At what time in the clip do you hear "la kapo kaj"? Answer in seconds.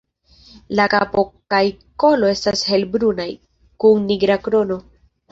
0.77-1.59